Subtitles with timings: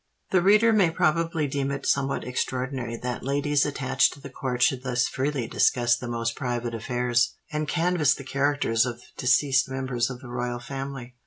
[0.31, 4.81] The reader may probably deem it somewhat extraordinary that ladies attached to the Court should
[4.81, 10.19] thus freely discuss the most private affairs, and canvass the characters of deceased members of
[10.21, 11.17] the Royal Family.